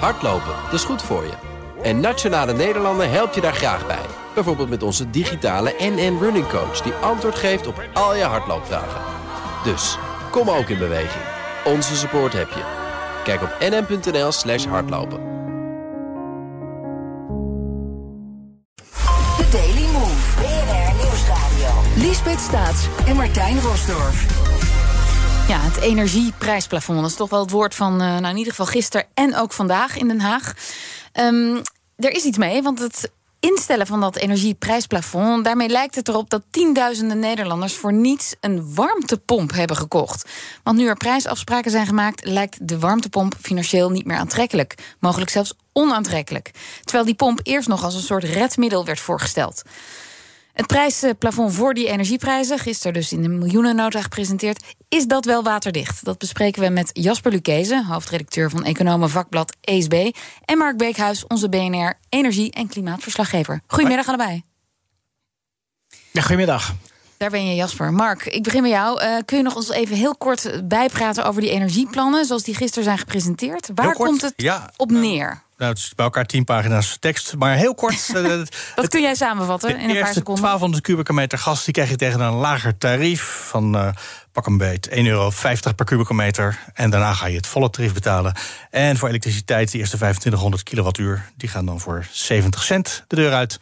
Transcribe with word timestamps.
Hardlopen, 0.00 0.54
dat 0.64 0.72
is 0.72 0.84
goed 0.84 1.02
voor 1.02 1.24
je. 1.24 1.32
En 1.82 2.00
Nationale 2.00 2.52
Nederlanden 2.52 3.10
helpt 3.10 3.34
je 3.34 3.40
daar 3.40 3.54
graag 3.54 3.86
bij. 3.86 4.06
Bijvoorbeeld 4.34 4.68
met 4.68 4.82
onze 4.82 5.10
digitale 5.10 5.74
NN 5.78 6.18
Running 6.20 6.48
Coach... 6.48 6.80
die 6.80 6.92
antwoord 6.92 7.34
geeft 7.34 7.66
op 7.66 7.82
al 7.92 8.14
je 8.16 8.22
hardloopvragen. 8.22 9.00
Dus, 9.64 9.98
kom 10.30 10.50
ook 10.50 10.68
in 10.68 10.78
beweging. 10.78 11.24
Onze 11.64 11.96
support 11.96 12.32
heb 12.32 12.48
je. 12.48 12.62
Kijk 13.24 13.42
op 13.42 13.56
nn.nl 13.60 14.32
slash 14.32 14.64
hardlopen. 14.66 15.18
The 19.36 19.48
Daily 19.50 19.86
Move. 19.92 20.40
BNR 20.40 20.94
Nieuwsradio. 20.94 21.70
Liesbeth 21.96 22.40
Staats 22.40 22.86
en 23.06 23.16
Martijn 23.16 23.60
Rosdorf. 23.60 24.26
Ja, 25.48 25.60
het 25.60 25.76
energieprijsplafond. 25.76 27.00
Dat 27.00 27.10
is 27.10 27.16
toch 27.16 27.30
wel 27.30 27.40
het 27.40 27.50
woord 27.50 27.74
van, 27.74 27.92
uh, 27.92 27.98
nou 27.98 28.26
in 28.26 28.36
ieder 28.36 28.52
geval 28.52 28.66
gisteren 28.66 29.06
en 29.14 29.36
ook 29.36 29.52
vandaag 29.52 29.96
in 29.96 30.08
Den 30.08 30.20
Haag. 30.20 30.54
Um, 31.12 31.62
er 31.96 32.10
is 32.10 32.24
iets 32.24 32.38
mee, 32.38 32.62
want 32.62 32.78
het 32.78 33.10
instellen 33.40 33.86
van 33.86 34.00
dat 34.00 34.16
energieprijsplafond... 34.16 35.44
daarmee 35.44 35.68
lijkt 35.68 35.94
het 35.94 36.08
erop 36.08 36.30
dat 36.30 36.42
tienduizenden 36.50 37.18
Nederlanders... 37.18 37.74
voor 37.74 37.92
niets 37.92 38.34
een 38.40 38.74
warmtepomp 38.74 39.52
hebben 39.52 39.76
gekocht. 39.76 40.30
Want 40.62 40.76
nu 40.76 40.86
er 40.86 40.96
prijsafspraken 40.96 41.70
zijn 41.70 41.86
gemaakt... 41.86 42.24
lijkt 42.24 42.68
de 42.68 42.78
warmtepomp 42.78 43.34
financieel 43.40 43.90
niet 43.90 44.06
meer 44.06 44.16
aantrekkelijk. 44.16 44.74
Mogelijk 45.00 45.30
zelfs 45.30 45.54
onaantrekkelijk. 45.72 46.50
Terwijl 46.82 47.04
die 47.04 47.14
pomp 47.14 47.40
eerst 47.42 47.68
nog 47.68 47.84
als 47.84 47.94
een 47.94 48.02
soort 48.02 48.24
redmiddel 48.24 48.84
werd 48.84 49.00
voorgesteld. 49.00 49.62
Het 50.54 50.66
prijsplafond 50.66 51.54
voor 51.54 51.74
die 51.74 51.88
energieprijzen, 51.88 52.58
gisteren 52.58 52.92
dus 52.92 53.12
in 53.12 53.22
de 53.22 53.28
miljoenennota 53.28 54.02
gepresenteerd, 54.02 54.64
is 54.88 55.06
dat 55.06 55.24
wel 55.24 55.42
waterdicht? 55.42 56.04
Dat 56.04 56.18
bespreken 56.18 56.62
we 56.62 56.68
met 56.68 56.90
Jasper 56.92 57.32
Lucchese, 57.32 57.84
hoofdredacteur 57.88 58.50
van 58.50 58.64
Economen 58.64 59.10
Vakblad 59.10 59.56
ESB, 59.60 60.10
en 60.44 60.58
Mark 60.58 60.76
Beekhuis, 60.76 61.26
onze 61.26 61.48
BNR 61.48 61.98
energie- 62.08 62.50
en 62.50 62.68
klimaatverslaggever. 62.68 63.60
Goedemiddag 63.66 64.08
allebei. 64.08 64.42
Ja, 66.10 66.20
goedemiddag. 66.20 66.74
Daar 67.16 67.30
ben 67.30 67.46
je, 67.46 67.54
Jasper. 67.54 67.92
Mark, 67.92 68.26
ik 68.26 68.42
begin 68.42 68.62
met 68.62 68.70
jou. 68.70 69.02
Uh, 69.02 69.16
kun 69.24 69.36
je 69.36 69.42
nog 69.42 69.56
ons 69.56 69.70
even 69.70 69.96
heel 69.96 70.16
kort 70.16 70.60
bijpraten 70.64 71.24
over 71.24 71.40
die 71.40 71.50
energieplannen, 71.50 72.24
zoals 72.24 72.42
die 72.42 72.54
gisteren 72.54 72.84
zijn 72.84 72.98
gepresenteerd? 72.98 73.70
Waar 73.74 73.94
komt 73.94 74.22
het 74.22 74.32
ja, 74.36 74.70
op 74.76 74.90
neer? 74.90 75.42
Nou, 75.56 75.70
het 75.70 75.78
is 75.78 75.92
bij 75.94 76.04
elkaar 76.04 76.26
tien 76.26 76.44
pagina's 76.44 76.96
tekst. 77.00 77.34
Maar 77.36 77.56
heel 77.56 77.74
kort. 77.74 78.08
uh, 78.16 78.22
dat 78.74 78.88
kun 78.88 79.00
jij 79.00 79.14
samenvatten 79.14 79.78
in 79.78 79.90
een 79.90 80.00
paar 80.00 80.12
seconden. 80.12 80.42
1200 80.42 80.82
kubieke 80.82 81.12
meter 81.12 81.38
gas 81.38 81.64
die 81.64 81.74
krijg 81.74 81.88
je 81.88 81.96
tegen 81.96 82.20
een 82.20 82.32
lager 82.32 82.78
tarief 82.78 83.22
van 83.22 83.76
uh, 83.76 83.88
pak 84.32 84.46
een 84.46 84.56
beet 84.56 84.88
1,50 84.90 84.94
euro 84.94 85.32
per 85.76 85.84
kubieke 85.84 86.14
meter. 86.14 86.58
En 86.72 86.90
daarna 86.90 87.12
ga 87.12 87.26
je 87.26 87.36
het 87.36 87.46
volle 87.46 87.70
tarief 87.70 87.94
betalen. 87.94 88.34
En 88.70 88.96
voor 88.96 89.08
elektriciteit, 89.08 89.70
die 89.70 89.80
eerste 89.80 89.96
2500 89.96 90.62
kilowattuur, 90.62 91.30
die 91.36 91.48
gaan 91.48 91.66
dan 91.66 91.80
voor 91.80 92.06
70 92.10 92.62
cent 92.62 93.04
de 93.06 93.16
deur 93.16 93.32
uit. 93.32 93.58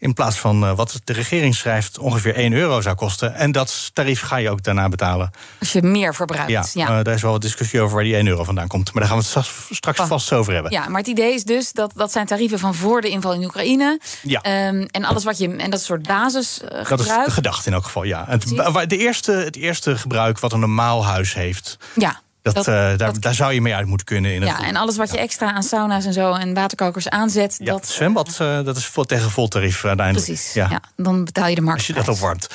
In 0.00 0.14
plaats 0.14 0.38
van 0.38 0.64
uh, 0.64 0.76
wat 0.76 1.00
de 1.04 1.12
regering 1.12 1.54
schrijft, 1.54 1.98
ongeveer 1.98 2.34
1 2.34 2.52
euro 2.52 2.80
zou 2.80 2.96
kosten. 2.96 3.34
En 3.34 3.52
dat 3.52 3.90
tarief 3.92 4.20
ga 4.20 4.36
je 4.36 4.50
ook 4.50 4.62
daarna 4.62 4.88
betalen. 4.88 5.30
Als 5.60 5.72
je 5.72 5.82
meer 5.82 6.14
verbruikt. 6.14 6.50
Ja, 6.50 6.64
ja. 6.72 6.98
Uh, 6.98 7.04
daar 7.04 7.14
is 7.14 7.22
wel 7.22 7.32
wat 7.32 7.42
discussie 7.42 7.80
over 7.80 7.94
waar 7.94 8.04
die 8.04 8.14
1 8.14 8.26
euro 8.26 8.44
vandaan 8.44 8.66
komt. 8.66 8.92
Maar 8.92 9.02
daar 9.02 9.12
gaan 9.12 9.22
we 9.22 9.38
het 9.38 9.48
straks 9.70 10.00
vast 10.00 10.32
over 10.32 10.52
hebben. 10.52 10.72
Ja, 10.72 10.88
maar 10.88 11.00
het 11.00 11.08
idee 11.08 11.34
is 11.34 11.44
dus 11.44 11.72
dat 11.72 11.92
dat 11.94 12.12
zijn 12.12 12.26
tarieven 12.26 12.58
van 12.58 12.74
voor 12.74 13.00
de 13.00 13.08
inval 13.08 13.32
in 13.32 13.44
Oekraïne. 13.44 14.00
Ja. 14.22 14.68
Um, 14.68 14.86
en 14.90 15.04
alles 15.04 15.24
wat 15.24 15.38
je. 15.38 15.56
En 15.56 15.70
dat 15.70 15.82
soort 15.82 16.06
basis. 16.06 16.60
Uh, 16.64 16.88
dat 16.88 17.00
is 17.00 17.06
de 17.06 17.24
gedachte 17.26 17.68
in 17.68 17.74
elk 17.74 17.84
geval, 17.84 18.04
ja. 18.04 18.24
Het, 18.28 18.48
de 18.88 18.96
eerste, 18.96 19.32
het 19.32 19.56
eerste 19.56 19.96
gebruik 19.96 20.38
wat 20.38 20.52
een 20.52 20.60
normaal 20.60 21.04
huis 21.04 21.34
heeft. 21.34 21.76
Ja. 21.94 22.20
Dat, 22.54 22.64
dat, 22.64 22.74
uh, 22.74 22.74
daar, 22.74 22.98
dat, 22.98 23.22
daar, 23.22 23.34
zou 23.34 23.52
je 23.52 23.60
mee 23.60 23.74
uit 23.74 23.86
moeten 23.86 24.06
kunnen. 24.06 24.34
In 24.34 24.44
ja, 24.44 24.62
en 24.62 24.76
alles 24.76 24.96
wat 24.96 25.10
je 25.10 25.18
extra 25.18 25.52
aan 25.52 25.62
sauna's 25.62 26.04
en 26.04 26.12
zo 26.12 26.32
en 26.32 26.54
waterkokers 26.54 27.08
aanzet. 27.08 27.56
Ja, 27.58 27.64
dat, 27.64 27.80
het 27.80 27.88
zwembad, 27.88 28.38
uh, 28.42 28.64
dat 28.64 28.76
is 28.76 28.86
vol, 28.86 29.04
tegen 29.04 29.30
voltarief 29.30 29.84
uiteindelijk. 29.84 30.26
Precies, 30.26 30.52
ja. 30.52 30.68
ja. 30.70 30.80
dan 30.96 31.24
betaal 31.24 31.46
je 31.46 31.54
de 31.54 31.60
markt. 31.60 31.78
Als 31.78 31.86
je 31.86 31.92
dat 31.92 32.08
opwarmt. 32.08 32.48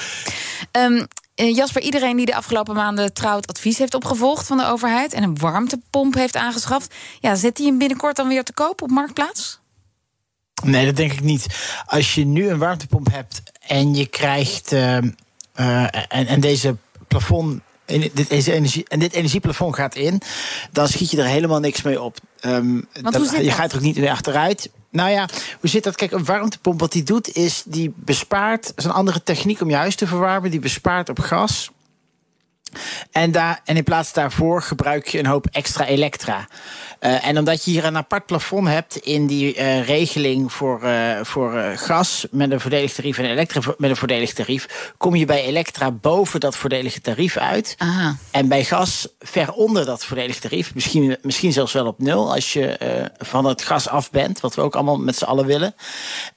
Um, 0.71 1.07
uh, 1.35 1.55
Jasper, 1.55 1.81
iedereen 1.81 2.17
die 2.17 2.25
de 2.25 2.35
afgelopen 2.35 2.75
maanden 2.75 3.13
trouwt 3.13 3.47
advies 3.47 3.77
heeft 3.77 3.93
opgevolgd 3.93 4.47
van 4.47 4.57
de 4.57 4.65
overheid... 4.65 5.13
en 5.13 5.23
een 5.23 5.37
warmtepomp 5.37 6.13
heeft 6.13 6.35
aangeschaft... 6.35 6.93
Ja, 7.19 7.35
zet 7.35 7.55
die 7.55 7.67
hem 7.67 7.77
binnenkort 7.77 8.15
dan 8.15 8.27
weer 8.27 8.43
te 8.43 8.53
koop 8.53 8.81
op 8.81 8.89
Marktplaats? 8.89 9.59
Nee, 10.63 10.85
dat 10.85 10.95
denk 10.95 11.11
ik 11.11 11.21
niet. 11.21 11.45
Als 11.85 12.15
je 12.15 12.25
nu 12.25 12.49
een 12.49 12.57
warmtepomp 12.57 13.11
hebt 13.11 13.41
en 13.67 13.95
je 13.95 14.05
krijgt... 14.05 14.71
en, 14.71 15.15
en 16.07 16.39
deze 16.39 16.75
plafond 17.07 17.61
en 17.93 18.09
dit, 18.13 18.29
deze 18.29 18.51
energie, 18.51 18.85
en 18.87 18.99
dit 18.99 19.13
energieplafond 19.13 19.75
gaat 19.75 19.95
in, 19.95 20.21
dan 20.71 20.87
schiet 20.87 21.11
je 21.11 21.17
er 21.17 21.25
helemaal 21.25 21.59
niks 21.59 21.81
mee 21.81 22.01
op. 22.01 22.17
Um, 22.45 22.87
zit 22.93 23.31
je 23.31 23.43
dat? 23.43 23.53
gaat 23.53 23.71
er 23.71 23.77
ook 23.77 23.83
niet 23.83 23.97
meer 23.97 24.09
achteruit. 24.09 24.69
Nou 24.89 25.09
ja, 25.09 25.29
hoe 25.59 25.69
zit 25.69 25.83
dat? 25.83 25.95
Kijk, 25.95 26.11
een 26.11 26.25
warmtepomp, 26.25 26.79
wat 26.79 26.91
die 26.91 27.03
doet, 27.03 27.35
is 27.35 27.63
die 27.65 27.93
bespaart. 27.95 28.63
Dat 28.67 28.77
is 28.77 28.83
een 28.83 28.91
andere 28.91 29.23
techniek 29.23 29.61
om 29.61 29.69
je 29.69 29.75
huis 29.75 29.95
te 29.95 30.07
verwarmen. 30.07 30.51
Die 30.51 30.59
bespaart 30.59 31.09
op 31.09 31.19
gas. 31.19 31.71
En, 33.11 33.31
daar, 33.31 33.61
en 33.65 33.75
in 33.75 33.83
plaats 33.83 34.13
daarvoor 34.13 34.61
gebruik 34.61 35.07
je 35.07 35.19
een 35.19 35.25
hoop 35.25 35.47
extra 35.51 35.85
elektra. 35.85 36.47
Uh, 36.99 37.27
en 37.27 37.37
omdat 37.37 37.63
je 37.63 37.71
hier 37.71 37.85
een 37.85 37.97
apart 37.97 38.25
plafond 38.25 38.67
hebt 38.67 38.95
in 38.95 39.27
die 39.27 39.57
uh, 39.57 39.85
regeling 39.87 40.53
voor, 40.53 40.83
uh, 40.83 41.19
voor 41.21 41.51
gas 41.75 42.25
met 42.31 42.51
een 42.51 42.59
voordelig 42.59 42.93
tarief 42.93 43.17
en 43.17 43.25
elektra 43.25 43.61
met 43.77 43.89
een 43.89 43.95
voordelig 43.95 44.33
tarief, 44.33 44.93
kom 44.97 45.15
je 45.15 45.25
bij 45.25 45.43
elektra 45.43 45.91
boven 45.91 46.39
dat 46.39 46.55
voordelige 46.55 47.01
tarief 47.01 47.37
uit. 47.37 47.75
Aha. 47.77 48.15
En 48.31 48.47
bij 48.47 48.63
gas 48.63 49.07
ver 49.19 49.51
onder 49.51 49.85
dat 49.85 50.05
voordelig 50.05 50.39
tarief. 50.39 50.73
Misschien, 50.73 51.17
misschien 51.21 51.53
zelfs 51.53 51.73
wel 51.73 51.85
op 51.85 51.99
nul 51.99 52.33
als 52.33 52.53
je 52.53 53.09
van 53.17 53.45
het 53.45 53.61
gas 53.61 53.89
af 53.89 54.11
bent, 54.11 54.39
wat 54.39 54.55
we 54.55 54.61
ook 54.61 54.75
allemaal 54.75 54.97
met 54.97 55.15
z'n 55.15 55.23
allen 55.23 55.45
willen. 55.45 55.75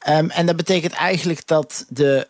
Um, 0.09 0.31
en 0.31 0.47
dat 0.47 0.57
betekent 0.57 0.93
eigenlijk 0.93 1.47
dat 1.47 1.85
de 1.89 2.27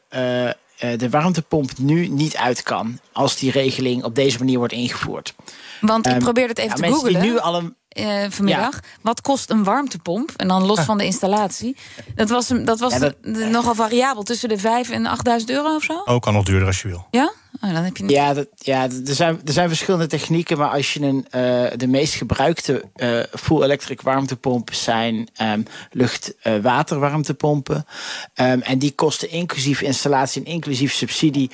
de 0.96 1.10
warmtepomp 1.10 1.78
nu 1.78 2.08
niet 2.08 2.36
uit 2.36 2.62
kan 2.62 3.00
als 3.12 3.36
die 3.36 3.50
regeling 3.50 4.04
op 4.04 4.14
deze 4.14 4.38
manier 4.38 4.58
wordt 4.58 4.72
ingevoerd. 4.72 5.34
Want 5.80 6.06
ik 6.06 6.18
probeer 6.18 6.48
het 6.48 6.58
even 6.58 6.70
ja, 6.70 6.74
te 6.74 6.80
mensen 6.80 7.00
googlen. 7.00 7.20
Die 7.20 7.30
nu 7.30 7.38
al 7.38 7.56
een, 7.56 7.76
uh, 7.98 8.24
vanmiddag. 8.28 8.74
Ja. 8.74 8.80
Wat 9.00 9.20
kost 9.20 9.50
een 9.50 9.64
warmtepomp? 9.64 10.32
En 10.36 10.48
dan 10.48 10.66
los 10.66 10.80
van 10.80 10.98
de 10.98 11.04
installatie. 11.04 11.76
Dat 12.14 12.28
was, 12.28 12.48
dat 12.48 12.80
was 12.80 12.92
ja, 12.92 12.98
dat, 12.98 13.14
de, 13.22 13.30
de, 13.30 13.44
nogal 13.44 13.74
variabel. 13.74 14.22
Tussen 14.22 14.48
de 14.48 14.58
5 14.58 14.90
en 14.90 15.06
8.000 15.40 15.44
euro 15.46 15.74
of 15.74 15.82
zo? 15.82 16.02
Ook 16.04 16.22
kan 16.22 16.32
nog 16.32 16.44
duurder 16.44 16.66
als 16.66 16.82
je 16.82 16.88
wil. 16.88 17.06
Ja? 17.10 17.32
Oh, 17.60 17.72
dan 17.72 17.82
heb 17.84 17.96
je 17.96 18.02
niet... 18.02 18.12
Ja, 18.12 18.34
dat, 18.34 18.48
ja 18.54 18.82
er, 18.82 19.14
zijn, 19.14 19.40
er 19.44 19.52
zijn 19.52 19.68
verschillende 19.68 20.06
technieken. 20.06 20.58
Maar 20.58 20.70
als 20.70 20.94
je 20.94 21.00
een, 21.00 21.16
uh, 21.16 21.66
de 21.76 21.86
meest 21.86 22.14
gebruikte 22.14 22.84
uh, 22.96 23.22
full 23.32 23.62
electric 23.62 24.00
warmtepomp 24.00 24.74
zijn 24.74 25.28
um, 25.42 25.64
lucht-water-warmtepompen. 25.90 27.86
Um, 28.34 28.62
en 28.62 28.78
die 28.78 28.92
kosten 28.92 29.30
inclusief 29.30 29.80
installatie 29.80 30.44
en 30.44 30.50
inclusief 30.52 30.92
subsidie 30.92 31.50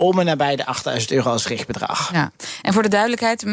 om 0.00 0.18
en 0.18 0.24
nabij 0.26 0.56
de 0.56 0.66
8000 0.66 1.10
euro 1.12 1.30
als 1.30 1.46
richtbedrag. 1.46 2.12
Ja. 2.12 2.32
En 2.62 2.72
voor 2.72 2.82
de 2.82 2.88
duidelijkheid, 2.88 3.44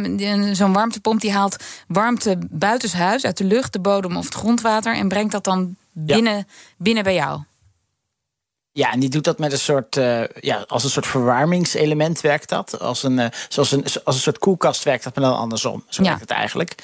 zo'n 0.51 0.73
warmtepomp 0.73 1.21
die 1.21 1.31
haalt 1.31 1.55
warmte 1.87 2.37
buitenshuis 2.49 3.25
uit 3.25 3.37
de 3.37 3.43
lucht, 3.43 3.73
de 3.73 3.79
bodem 3.79 4.17
of 4.17 4.25
het 4.25 4.33
grondwater 4.33 4.95
en 4.95 5.07
brengt 5.07 5.31
dat 5.31 5.43
dan 5.43 5.75
binnen, 5.91 6.35
ja. 6.35 6.43
binnen 6.77 7.03
bij 7.03 7.13
jou. 7.13 7.41
Ja, 8.71 8.91
en 8.91 8.99
die 8.99 9.09
doet 9.09 9.23
dat 9.23 9.39
met 9.39 9.51
een 9.51 9.59
soort, 9.59 9.95
uh, 9.95 10.23
ja, 10.39 10.63
als 10.67 10.83
een 10.83 10.89
soort 10.89 11.07
verwarmingselement 11.07 12.21
werkt 12.21 12.49
dat. 12.49 12.79
Als 12.79 13.03
een, 13.03 13.17
uh, 13.17 13.25
zoals 13.49 13.71
een, 13.71 13.83
als 14.03 14.15
een 14.15 14.21
soort 14.21 14.37
koelkast 14.37 14.83
werkt 14.83 15.03
dat, 15.03 15.15
maar 15.15 15.23
dan 15.29 15.37
andersom. 15.37 15.83
Zo 15.87 16.01
Ja. 16.03 16.07
werkt 16.07 16.21
het 16.21 16.31
eigenlijk. 16.31 16.75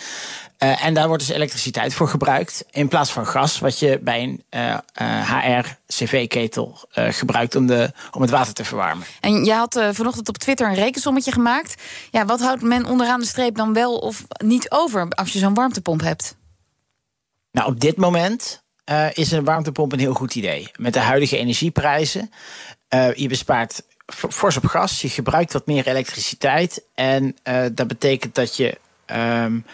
Uh, 0.59 0.85
en 0.85 0.93
daar 0.93 1.07
wordt 1.07 1.27
dus 1.27 1.35
elektriciteit 1.35 1.93
voor 1.93 2.07
gebruikt. 2.07 2.65
In 2.71 2.87
plaats 2.87 3.11
van 3.11 3.27
gas, 3.27 3.59
wat 3.59 3.79
je 3.79 3.99
bij 4.01 4.23
een 4.23 4.43
HR-CV-ketel 5.99 6.77
gebruikt 6.91 7.55
om, 7.55 7.67
de, 7.67 7.91
om 8.11 8.21
het 8.21 8.29
water 8.29 8.53
te 8.53 8.65
verwarmen. 8.65 9.05
En 9.19 9.45
je 9.45 9.53
had 9.53 9.75
uh, 9.75 9.89
vanochtend 9.91 10.29
op 10.29 10.37
Twitter 10.37 10.67
een 10.67 10.75
rekensommetje 10.75 11.31
gemaakt. 11.31 11.81
Ja, 12.11 12.25
wat 12.25 12.41
houdt 12.41 12.61
men 12.61 12.85
onderaan 12.85 13.19
de 13.19 13.25
streep 13.25 13.55
dan 13.55 13.73
wel 13.73 13.97
of 13.97 14.23
niet 14.43 14.71
over 14.71 15.07
als 15.09 15.33
je 15.33 15.39
zo'n 15.39 15.53
warmtepomp 15.53 16.01
hebt? 16.01 16.35
Nou, 17.51 17.67
op 17.67 17.79
dit 17.79 17.97
moment 17.97 18.63
uh, 18.91 19.05
is 19.13 19.31
een 19.31 19.43
warmtepomp 19.43 19.91
een 19.91 19.99
heel 19.99 20.13
goed 20.13 20.35
idee. 20.35 20.71
Met 20.75 20.93
de 20.93 20.99
huidige 20.99 21.37
energieprijzen. 21.37 22.31
Je 23.15 23.27
bespaart 23.27 23.83
fors 24.29 24.57
op 24.57 24.65
gas, 24.65 25.01
je 25.01 25.09
gebruikt 25.09 25.53
wat 25.53 25.65
meer 25.65 25.87
elektriciteit. 25.87 26.83
En 26.93 27.35
dat 27.73 27.87
betekent 27.87 28.35
dat 28.35 28.57
je 28.57 28.77
um, 29.05 29.65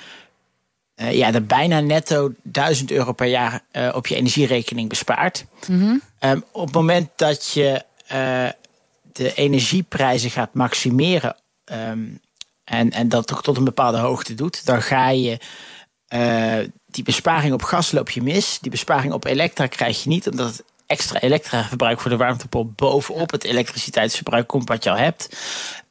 ja, 1.12 1.34
er 1.34 1.46
bijna 1.46 1.80
netto 1.80 2.34
1000 2.44 2.92
euro 2.92 3.12
per 3.12 3.28
jaar 3.28 3.62
op 3.94 4.08
je 4.08 4.16
energierekening 4.16 4.90
bespaart. 4.90 5.46
Mm 5.68 5.80
-hmm. 5.80 6.02
um, 6.20 6.44
op 6.52 6.66
het 6.66 6.76
moment 6.76 7.10
dat 7.16 7.52
je 7.54 7.84
de 9.12 9.34
energieprijzen 9.34 10.30
gaat 10.30 10.54
maximeren. 10.54 11.36
Um, 11.66 12.20
en, 12.64 12.92
en 12.92 13.10
dat 13.10 13.28
toch 13.28 13.44
tot 13.44 13.58
een 13.58 13.64
bepaalde 13.64 13.98
hoogte 13.98 14.34
doet, 14.34 14.66
dan 14.66 14.82
ga 14.82 15.10
je 15.10 15.38
die 16.86 17.04
besparing 17.04 17.54
op 17.54 17.64
gas 17.64 17.92
loop 17.92 18.10
je 18.10 18.22
mis. 18.22 18.58
Die 18.62 18.72
besparing 18.72 19.14
op 19.14 19.26
elektra 19.26 19.68
krijg 19.68 20.04
je 20.04 20.10
niet, 20.10 20.30
omdat 20.30 20.48
het 20.48 20.64
extra 20.86 21.20
elektraverbruik 21.20 22.00
voor 22.00 22.12
de 22.12 22.18
warmtepomp 22.18 22.78
bovenop 22.78 23.32
het 23.32 23.44
elektriciteitsverbruik 23.44 24.48
komt 24.48 24.68
wat 24.68 24.84
je 24.84 24.90
al 24.90 24.98
hebt. 24.98 25.38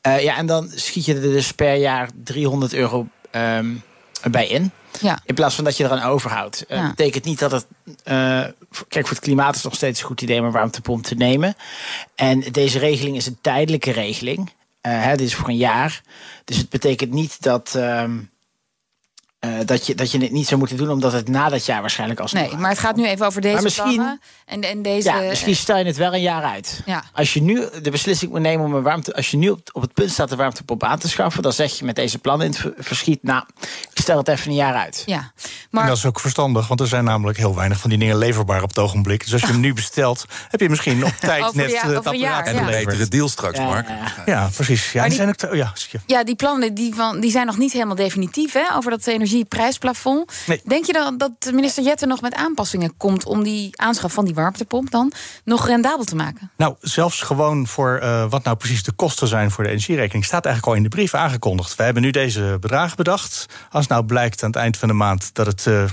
Uh, 0.06 0.22
ja, 0.22 0.37
en 0.37 0.46
dan 0.46 0.70
schiet 0.75 1.05
je 1.05 1.14
er 1.14 1.20
dus 1.20 1.52
per 1.52 1.75
jaar 1.75 2.10
300 2.25 2.75
euro 2.75 3.06
um, 3.32 3.82
bij 4.31 4.47
in. 4.47 4.70
Ja. 5.00 5.19
In 5.25 5.35
plaats 5.35 5.55
van 5.55 5.65
dat 5.65 5.76
je 5.76 5.85
eraan 5.85 6.03
overhoudt. 6.03 6.65
Dat 6.69 6.79
Ja. 6.79 6.88
betekent 6.88 7.25
niet 7.25 7.38
dat 7.38 7.50
het. 7.53 7.67
eh, 8.05 8.15
kijk, 8.88 9.06
voor 9.06 9.17
het 9.17 9.25
klimaat 9.25 9.50
is 9.50 9.55
het 9.56 9.65
nog 9.65 9.75
steeds 9.75 10.00
een 10.00 10.06
goed 10.06 10.20
idee 10.23 10.38
om 10.41 10.44
een 10.47 10.53
warmtepomp 10.53 11.05
te 11.05 11.15
nemen. 11.15 11.55
En 12.15 12.41
deze 12.41 12.79
regeling 12.79 13.17
is 13.17 13.26
een 13.26 13.38
tijdelijke 13.41 13.91
regeling. 13.91 14.53
Eh, 14.81 15.03
hè, 15.03 15.17
dit 15.17 15.26
is 15.26 15.35
voor 15.35 15.49
een 15.49 15.56
jaar. 15.56 16.03
Dus 16.44 16.56
het 16.56 16.69
betekent 16.69 17.11
niet 17.12 17.43
dat. 17.43 17.75
ehm, 17.75 18.19
eh, 19.38 19.50
dat, 19.64 19.87
je, 19.87 19.94
dat 19.94 20.11
je 20.12 20.19
het 20.19 20.31
niet 20.32 20.46
zou 20.46 20.58
moeten 20.58 20.76
doen, 20.76 20.90
omdat 20.90 21.12
het 21.12 21.29
na 21.29 21.49
dat 21.49 21.67
jaar 21.67 21.81
waarschijnlijk 21.81 22.20
als. 22.20 22.32
Nee, 22.32 22.56
maar 22.56 22.70
het 22.70 22.79
gaat 22.79 22.96
nu 22.96 23.06
even 23.06 23.26
over 23.26 23.40
deze 23.40 23.55
Maar 23.55 23.62
misschien- 23.62 23.94
plannen. 23.94 24.20
En, 24.46 24.61
en 24.62 24.82
deze... 24.82 25.08
Ja, 25.08 25.19
misschien 25.20 25.56
stel 25.56 25.79
je 25.79 25.85
het 25.85 25.96
wel 25.96 26.14
een 26.14 26.20
jaar 26.20 26.43
uit. 26.43 26.82
Ja. 26.87 27.02
Als 27.12 27.32
je 27.35 27.43
nu 27.43 27.62
de 27.82 27.90
beslissing 27.90 28.31
moet 28.31 28.40
nemen 28.40 28.67
om 28.67 28.75
een 28.75 28.82
warmte. 28.82 29.14
Als 29.14 29.31
je 29.31 29.37
nu 29.37 29.49
op, 29.50 29.69
op 29.73 29.82
het 29.82 29.93
punt 29.93 30.11
staat 30.11 30.29
de 30.29 30.37
warmtepomp 30.37 30.82
aan 30.85 30.99
te 30.99 31.08
schaffen, 31.08 31.43
dan 31.43 31.52
zeg 31.52 31.79
je 31.79 31.85
met 31.85 31.96
deze 31.96 32.19
plannen 32.19 32.46
in 32.46 32.52
het 32.52 32.61
ver- 32.61 32.75
verschiet. 32.79 33.23
Nou, 33.23 33.43
ik 33.61 34.00
stel 34.00 34.17
het 34.19 34.29
even 34.29 34.49
een 34.49 34.55
jaar 34.56 34.75
uit. 34.75 35.02
Ja, 35.06 35.17
En 35.19 35.32
maar 35.70 35.87
dat 35.87 35.96
is 35.96 36.05
ook 36.06 36.20
verstandig, 36.20 36.69
want 36.69 36.81
er 36.81 36.87
zijn 36.87 37.05
namelijk 37.05 37.38
heel 37.38 37.55
weinig 37.55 37.79
van 37.79 37.91
die 37.91 37.99
dingen 37.99 38.19
leverbaar 38.19 38.62
op 38.62 38.69
het 38.69 38.79
ogenblik. 38.79 39.23
Dus 39.25 39.32
als 39.32 39.41
je 39.41 39.46
hem 39.46 39.61
nu 39.61 39.73
bestelt, 39.75 40.25
heb 40.49 40.61
je 40.61 40.69
misschien 40.69 41.05
op 41.05 41.12
tijd 41.20 41.43
Over 41.44 41.56
net 41.56 41.70
ja- 41.70 41.82
eh, 41.82 41.88
het 41.88 41.99
over 41.99 42.12
een 42.12 42.19
jaar, 42.19 42.32
apparaat 42.32 42.55
ja. 42.55 42.61
En 42.69 42.75
een 42.75 42.84
betere 42.84 43.08
deal 43.08 43.29
straks, 43.29 43.58
Ja, 43.58 43.64
Mark. 43.64 43.88
ja, 43.88 43.94
ja. 43.96 44.23
Ja, 44.26 44.49
precies. 44.55 44.93
Ja, 44.93 45.00
Maar 45.00 45.08
die 45.08 45.19
die- 45.19 45.19
zijn 45.19 45.29
ook. 45.29 45.34
te- 45.34 45.49
oh 45.50 45.55
ja, 45.56 46.00
ja, 46.06 46.25
die 46.25 46.37
plannen 46.37 46.75
die 46.75 46.94
van, 46.94 47.20
die 47.20 47.31
zijn 47.31 47.46
nog 47.46 47.58
niet 47.58 47.73
helemaal 47.73 47.94
definitief 47.96 48.52
hè, 48.52 48.75
over 48.76 48.91
dat 48.91 49.02
energieprijsplafond. 49.33 50.33
Nee. 50.47 50.61
Denk 50.65 50.85
je 50.87 50.93
dan 50.93 51.19
dat 51.19 51.31
minister 51.53 51.83
Jette 51.85 52.07
nog 52.07 52.21
met 52.21 52.35
aanpassingen 52.35 52.97
komt 52.97 53.25
om 53.27 53.43
die 53.43 53.71
aanschaf 53.81 54.13
van 54.13 54.25
die 54.25 54.35
warmtepomp 54.35 54.91
dan 54.91 55.13
nog 55.45 55.67
rendabel 55.67 56.05
te 56.05 56.17
maken? 56.17 56.51
Nou, 56.57 56.75
zelfs 56.81 57.21
gewoon 57.21 57.67
voor 57.67 57.99
eh, 57.99 58.25
wat 58.31 58.45
nou 58.45 58.57
precies 58.57 58.83
de 58.83 58.93
kosten 58.93 59.29
zijn 59.29 59.51
voor 59.51 59.65
de 59.65 59.71
energierekening, 59.71 60.25
staat 60.25 60.45
eigenlijk 60.45 60.75
al 60.75 60.83
in 60.83 60.89
de 60.91 60.97
brief 60.97 61.15
aangekondigd. 61.15 61.75
We 61.77 61.83
hebben 61.83 62.03
nu 62.03 62.11
deze 62.11 62.57
bedragen 62.61 62.97
bedacht. 62.97 63.47
Als 63.71 63.87
nou 63.87 64.05
blijkt 64.05 64.43
aan 64.43 64.51
het 64.51 64.59
eind 64.59 64.77
van 64.77 64.89
de 64.89 64.95
maand 64.95 65.31
dat 65.35 65.47
het. 65.47 65.67
eh, 65.67 65.85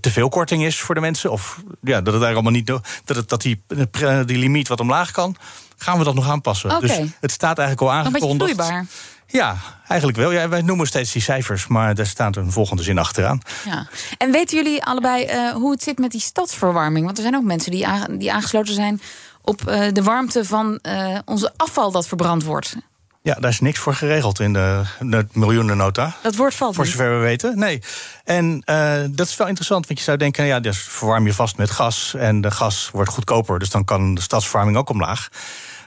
te- 0.00 0.10
veel 0.10 0.28
korting 0.28 0.64
is 0.64 0.80
voor 0.80 0.94
de 0.94 1.00
mensen. 1.00 1.30
Of 1.30 1.56
ja, 1.80 2.00
dat 2.00 2.14
het 2.14 2.22
eigenlijk 2.22 2.34
allemaal 2.34 2.52
niet. 2.52 2.66
Dat, 3.04 3.16
het, 3.16 3.28
dat 3.28 3.42
die, 3.42 3.62
eh, 3.90 4.20
die 4.26 4.38
limiet 4.38 4.68
wat 4.68 4.80
omlaag 4.80 5.10
kan. 5.10 5.36
Gaan 5.76 5.98
we 5.98 6.04
dat 6.04 6.14
nog 6.14 6.28
aanpassen? 6.28 6.70
Oké. 6.76 6.86
Dus 6.86 6.96
het 7.20 7.30
staat 7.30 7.58
eigenlijk 7.58 7.90
al 7.90 7.96
een 7.98 8.12
beetje 8.12 8.18
aangekondigd. 8.26 8.54
vloeibaar. 8.54 8.86
Ja, 9.32 9.56
eigenlijk 9.88 10.18
wel. 10.18 10.30
Ja, 10.30 10.48
wij 10.48 10.62
noemen 10.62 10.86
steeds 10.86 11.12
die 11.12 11.22
cijfers, 11.22 11.66
maar 11.66 11.94
daar 11.94 12.06
staat 12.06 12.36
een 12.36 12.52
volgende 12.52 12.82
zin 12.82 12.98
achteraan. 12.98 13.40
Ja. 13.64 13.86
En 14.18 14.30
weten 14.30 14.56
jullie 14.56 14.84
allebei 14.84 15.24
eh, 15.24 15.50
hoe 15.50 15.70
het 15.70 15.82
zit 15.82 15.98
met 15.98 16.10
die 16.10 16.20
stadsverwarming? 16.20 17.04
Want 17.04 17.16
er 17.16 17.22
zijn 17.22 17.36
ook 17.36 17.44
mensen 17.44 17.70
die, 17.70 17.86
die 18.18 18.32
aangesloten 18.32 18.74
zijn 18.74 19.00
op 19.42 19.68
eh, 19.68 19.92
de 19.92 20.02
warmte 20.02 20.44
van 20.44 20.78
eh, 20.82 21.18
onze 21.24 21.52
afval 21.56 21.90
dat 21.90 22.06
verbrand 22.06 22.44
wordt. 22.44 22.76
Ja, 23.22 23.34
daar 23.34 23.50
is 23.50 23.60
niks 23.60 23.78
voor 23.78 23.94
geregeld 23.94 24.40
in 24.40 24.52
de, 24.52 24.82
de 25.00 25.26
miljoenennota. 25.32 26.16
Dat 26.22 26.36
woord 26.36 26.54
valt 26.54 26.74
Voor 26.74 26.84
niet. 26.84 26.92
zover 26.92 27.18
we 27.18 27.24
weten, 27.24 27.58
nee. 27.58 27.82
En 28.24 28.62
dat 29.10 29.26
is 29.26 29.36
wel 29.36 29.46
interessant, 29.46 29.86
want 29.86 29.98
je 29.98 30.04
zou 30.04 30.16
denken... 30.16 30.44
ja, 30.44 30.60
dus 30.60 30.78
verwarm 30.78 31.26
je 31.26 31.34
vast 31.34 31.56
met 31.56 31.70
gas 31.70 32.14
en 32.14 32.40
de 32.40 32.50
gas 32.50 32.90
wordt 32.92 33.10
goedkoper... 33.10 33.58
dus 33.58 33.70
dan 33.70 33.84
kan 33.84 34.14
de 34.14 34.20
stadsverwarming 34.20 34.76
ook 34.76 34.88
omlaag. 34.88 35.28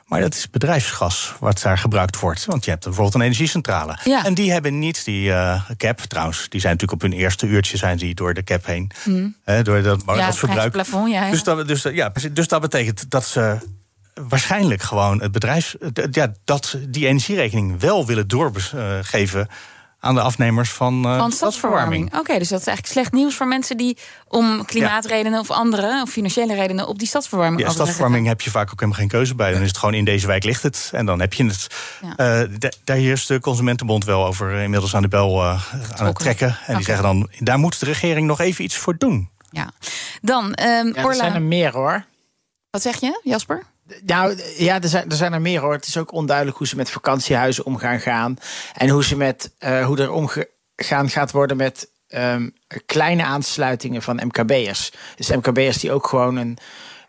Maar 0.06 0.22
dat 0.22 0.34
is 0.34 0.50
bedrijfsgas 0.50 1.34
wat 1.40 1.62
daar 1.62 1.78
gebruikt 1.78 2.19
wordt. 2.19 2.46
Want 2.46 2.66
je 2.66 2.72
hebt 2.72 2.84
bijvoorbeeld 2.84 3.16
een 3.16 3.22
energiecentrale. 3.22 3.98
Ja. 4.04 4.25
En 4.25 4.34
die 4.34 4.52
hebben 4.52 4.80
niet 4.80 5.06
die 5.06 5.31
eh, 5.31 5.69
cap, 5.78 6.00
trouwens. 6.00 6.50
Die 6.50 6.60
zijn 6.60 6.74
natuurlijk 6.74 7.04
op 7.04 7.10
hun 7.10 7.19
eerste 7.19 7.48
uurtje 7.48 7.78
zijn 7.78 7.98
die 7.98 8.16
door 8.16 8.34
de 8.34 8.44
cap 8.44 8.66
heen. 8.66 8.92
Hè, 9.44 9.63
door 9.63 9.81
dat, 9.81 10.04
Hmm. 10.06 10.16
Ja, 10.16 10.25
dat 10.25 10.38
verbruik. 10.38 10.75
ja, 10.86 11.07
ja. 11.07 11.31
Dus, 11.31 11.44
dat, 11.44 11.68
dus, 11.68 11.84
ja, 11.84 12.10
precies. 12.10 12.34
dus 12.34 12.48
dat 12.48 12.62
betekent 12.62 13.10
dat 13.10 13.25
ze 13.25 13.57
waarschijnlijk 14.13 14.81
gewoon 14.81 15.22
het 15.22 15.31
bedrijf... 15.31 15.75
ja, 16.12 16.31
dat 16.44 16.78
die 16.90 17.07
energierekening 17.07 17.80
wel 17.80 18.06
willen 18.06 18.28
doorgeven 18.28 19.48
aan 20.06 20.16
de 20.16 20.22
afnemers 20.22 20.72
van, 20.72 21.06
eh 21.06 21.18
Van 21.18 21.31
stadsverwarming. 21.31 22.18
Oké, 22.18 22.38
dus 22.38 22.48
dat 22.50 22.60
is 22.60 22.68
eigenlijk 22.68 22.88
slecht 22.88 23.12
nieuws 23.12 23.36
voor 23.36 23.48
mensen 23.48 23.78
die 23.78 23.98
om 24.28 24.66
klimaatredenen 24.66 25.40
of 25.40 25.52
andere, 25.52 26.02
of 26.02 26.10
financiële 26.10 26.54
redenen, 26.56 26.88
op 26.88 27.00
die 27.00 27.07
stadsverwarming 27.07 27.62
Ja, 27.62 27.69
stadsverwarming 27.69 28.28
heb 28.28 28.42
je 28.42 28.50
vaak 28.52 28.72
ook 28.72 28.80
helemaal 28.80 29.00
geen 29.00 29.07
keuze 29.07 29.36
bij. 29.36 29.52
Dan 29.52 29.62
is 29.62 29.68
het 29.68 29.78
gewoon 29.78 29.94
in 29.94 30.06
deze 30.06 30.28
wijk 30.28 30.44
ligt 30.44 30.63
het. 30.63 30.90
En 30.94 31.06
dan 31.06 31.19
heb 31.19 31.34
je 31.34 31.46
het. 31.46 31.68
Ja. 32.02 32.42
Eh, 32.42 32.48
da- 32.60 32.72
daar 32.84 32.98
is 33.00 33.25
de 33.25 33.40
Consumentenbond 33.40 34.06
wel 34.06 34.25
over 34.25 34.56
eh, 34.56 34.63
inmiddels 34.63 34.96
aan 34.96 35.02
de 35.02 35.07
bel 35.07 35.42
eh, 35.44 35.63
aan 35.96 36.06
het 36.06 36.16
trekken. 36.19 36.57
En 36.66 36.75
die 36.75 36.86
zeggen 36.86 37.04
dan, 37.04 37.30
daar 37.40 37.60
moet 37.60 37.80
de 37.80 37.86
regering 37.86 38.28
nog 38.28 38.40
even 38.40 38.63
iets 38.63 38.75
voor 38.75 38.98
doen. 38.98 39.30
Ja. 39.52 39.69
Dan, 40.22 40.54
ehm 40.54 40.88
Ja, 40.88 40.94
er 40.94 41.04
Orla, 41.06 41.18
zijn 41.18 41.34
er 41.34 41.42
meer 41.42 41.72
hoor. 41.72 42.06
wat 42.69 42.81
zeg 42.81 43.00
je, 43.00 43.19
Jasper? 43.24 43.63
Nou 44.03 44.41
ja, 44.57 44.81
er 44.81 44.87
zijn, 44.87 45.09
er 45.09 45.15
zijn 45.15 45.33
er 45.33 45.41
meer 45.41 45.61
hoor. 45.61 45.73
Het 45.73 45.87
is 45.87 45.97
ook 45.97 46.11
onduidelijk 46.11 46.57
hoe 46.57 46.67
ze 46.67 46.75
met 46.75 46.89
vakantiehuizen 46.89 47.65
om 47.65 47.77
gaan 47.77 47.99
gaan. 47.99 48.37
En 48.73 48.89
hoe, 48.89 49.03
ze 49.03 49.17
met, 49.17 49.51
eh, 49.57 49.85
hoe 49.85 49.97
er 49.97 50.11
omgegaan 50.11 51.09
gaat 51.09 51.31
worden 51.31 51.57
met 51.57 51.89
ehm, 52.07 52.49
kleine 52.85 53.23
aansluitingen 53.23 54.01
van 54.01 54.21
MKB'ers. 54.25 54.91
Dus 55.15 55.29
MKB'ers 55.29 55.77
die 55.77 55.91
ook 55.91 56.07
gewoon 56.07 56.35
een, 56.35 56.57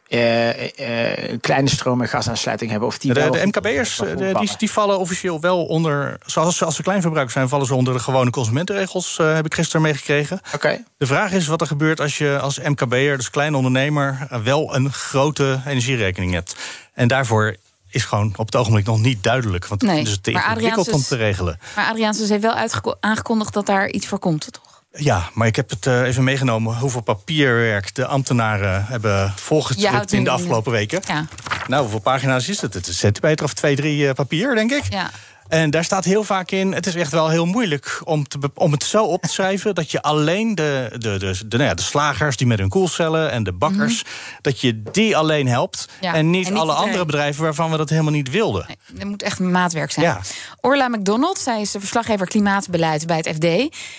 een 0.09 1.41
kleine 1.41 1.69
stroom- 1.69 2.01
en 2.03 2.09
gasaansluiting 2.09 2.71
hebben. 2.71 2.89
Of 2.89 2.99
die 2.99 3.13
De, 3.15 3.21
wel 3.21 3.31
de 3.33 3.47
MKB'ers 3.47 4.01
eh, 4.01 4.17
die, 4.17 4.33
vallen. 4.33 4.55
die 4.59 4.71
vallen 4.71 4.99
officieel 4.99 5.41
wel 5.41 5.65
onder... 5.65 6.19
Zoals 6.27 6.63
als 6.63 6.77
ze 6.77 6.83
kleinverbruikers 6.83 7.35
zijn, 7.37 7.49
vallen 7.49 7.67
ze 7.67 7.75
onder 7.75 7.93
de 7.95 8.01
gewone 8.01 8.31
consumentenregels. 8.31 9.19
eh, 9.19 9.35
heb 9.35 9.47
ik 9.47 9.55
gisteren 9.55 9.83
meegekregen. 9.83 10.41
Oké. 10.55 10.83
De 10.99 11.07
vraag 11.07 11.33
is 11.33 11.47
wat 11.47 11.61
er 11.61 11.67
gebeurt 11.67 12.01
als 12.01 12.19
je 12.19 12.39
als 12.41 12.59
MKB'er, 12.61 13.17
dus 13.17 13.31
klein 13.31 13.55
ondernemer... 13.55 14.27
eh, 14.31 14.41
wel 14.41 14.75
een 14.75 14.93
grote 14.93 15.61
energierekening 15.67 16.33
hebt. 16.33 16.57
En 16.95 17.09
daarvoor 17.09 17.57
is 17.91 18.05
gewoon 18.05 18.33
op 18.37 18.47
het 18.47 18.57
ogenblik 18.57 18.87
nog 18.87 18.99
niet 18.99 19.23
duidelijk. 19.23 19.67
Want 19.67 19.83
Nee, 19.83 19.99
het 19.99 20.09
is 20.09 20.19
te 20.21 20.31
ingewikkeld 20.31 20.93
om 20.93 21.03
te 21.03 21.17
regelen. 21.17 21.59
Maar 21.77 21.87
Adriaanse 21.91 22.27
heeft 22.27 22.43
wel 22.43 22.97
aangekondigd 23.01 23.53
dat 23.55 23.67
daar 23.67 23.89
iets 23.89 24.07
voor 24.07 24.19
komt, 24.19 24.53
toch? 24.53 24.66
Ja, 24.97 25.31
maar 25.35 25.47
ik 25.47 25.57
heb 25.57 25.71
het 25.71 25.87
eh, 25.87 26.03
even 26.03 26.25
meegenomen 26.25 26.77
hoeveel 26.77 27.01
papierwerk 27.01 27.95
de 27.95 28.07
ambtenaren 28.07 28.85
hebben 28.87 29.33
volgetript 29.37 30.13
in 30.13 30.25
de 30.25 30.31
afgelopen 30.31 30.73
weken. 30.73 31.01
Ja, 31.07 31.27
Nou, 31.67 31.83
hoeveel 31.83 32.01
pagina's 32.01 32.49
is 32.49 32.61
het? 32.61 32.75
Het 32.75 32.83
is 32.83 32.89
een 32.89 32.99
centimeter 32.99 33.45
of 33.45 33.53
twee, 33.53 33.77
drie 33.77 34.09
eh, 34.09 34.15
papier, 34.15 34.55
denk 34.55 34.73
ik. 34.73 34.83
ja. 34.91 35.11
En 35.49 35.71
daar 35.71 35.85
staat 35.85 36.05
heel 36.05 36.25
vaak 36.25 36.51
in, 36.51 36.73
het 36.73 36.87
is 36.87 36.95
echt 36.95 37.11
wel 37.11 37.29
heel 37.29 37.47
moeilijk 37.47 38.01
om, 38.05 38.29
te, 38.29 38.39
om 38.55 38.73
het 38.73 38.83
zo 38.83 39.05
op 39.05 39.23
te 39.23 39.29
schrijven... 39.29 39.75
dat 39.75 39.91
je 39.91 40.03
alleen 40.03 40.55
de, 40.55 40.89
de, 40.93 41.19
de, 41.19 41.39
de, 41.47 41.57
nou 41.57 41.69
ja, 41.69 41.75
de 41.75 41.83
slagers 41.83 42.37
die 42.37 42.47
met 42.47 42.59
hun 42.59 42.69
koelcellen 42.69 43.31
en 43.31 43.43
de 43.43 43.53
bakkers... 43.53 44.05
dat 44.41 44.61
je 44.61 44.83
die 44.93 45.17
alleen 45.17 45.47
helpt 45.49 45.65
Mhm. 45.87 46.05
Ja, 46.05 46.15
en 46.15 46.31
niet 46.31 46.47
en 46.47 46.53
niet 46.53 46.63
alle 46.63 46.73
andere 46.73 47.05
bedrijven... 47.05 47.43
waarvan 47.43 47.71
we 47.71 47.77
dat 47.77 47.91
helemaal 47.91 48.13
niet 48.13 48.31
wilden. 48.31 48.65
Nee, 48.67 49.01
er 49.01 49.07
moet 49.07 49.23
echt 49.23 49.39
maatwerk 49.39 49.91
zijn. 49.91 50.07
Ja. 50.07 50.21
Orla 50.67 50.89
McDonald, 50.89 51.39
zij 51.39 51.61
is 51.61 51.71
de 51.71 51.79
verslaggever 51.79 52.27
klimaatbeleid 52.27 53.07
bij 53.07 53.17
het 53.17 53.29
FD. 53.29 53.41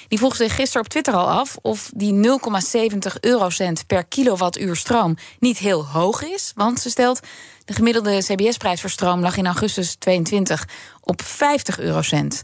Die 0.08 0.18
vroeg 0.18 0.36
zich 0.36 0.56
gisteren 0.56 0.82
op 0.82 0.88
Twitter 0.88 1.14
al 1.14 1.30
af 1.30 1.58
of 1.62 1.92
die 1.94 2.14
0,70 2.14 3.20
eurocent 3.20 3.88
per 3.88 4.04
kilowattuur 4.04 4.76
stroom 4.76 5.16
niet 5.40 5.58
heel 5.58 5.86
hoog 5.86 6.24
is. 6.24 6.52
Want 6.56 6.80
ze 6.80 6.90
stelt, 6.90 7.20
de 7.66 7.74
gemiddelde 7.74 8.18
CBS-prijs 8.18 8.82
voor 8.82 8.90
stroom 8.90 9.22
lag 9.22 9.38
in 9.38 9.46
augustus 9.46 9.96
22 9.96 10.68
op 11.02 11.22
50 11.22 11.80
eurocent. 11.80 12.42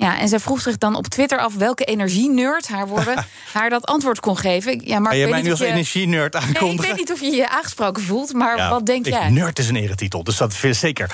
Ja, 0.00 0.18
en 0.18 0.28
zij 0.28 0.38
vroeg 0.40 0.60
zich 0.60 0.78
dan 0.78 0.94
op 0.96 1.06
Twitter 1.06 1.38
af 1.38 1.54
welke 1.54 1.84
energienerd 1.84 2.68
haar 2.68 2.86
woorden 2.88 3.26
haar 3.52 3.70
dat 3.70 3.86
antwoord 3.86 4.20
kon 4.20 4.36
geven. 4.36 4.80
Ja, 4.84 4.98
maar 4.98 5.12
Ga 5.12 5.16
je 5.18 5.24
ik 5.24 5.30
mij 5.30 5.34
weet 5.42 5.42
nu 5.42 5.50
niet 5.50 5.50
als 5.50 5.60
of 5.60 5.66
je- 5.66 5.72
energienerd 5.72 6.32
Nee, 6.32 6.42
ik 6.42 6.48
aankondigen? 6.48 6.86
weet 6.88 6.96
niet 6.96 7.12
of 7.12 7.20
je 7.20 7.30
je 7.30 7.48
aangesproken 7.48 8.02
voelt, 8.02 8.32
maar 8.32 8.56
Ja, 8.56 8.70
wat 8.70 8.86
denk 8.86 9.06
ik- 9.06 9.12
jij? 9.12 9.30
Nerd 9.30 9.58
is 9.58 9.68
een 9.68 9.76
eretitel, 9.76 10.24
dus 10.24 10.36
dat 10.36 10.54
vind 10.54 10.74
ik 10.74 10.80
zeker. 10.80 11.10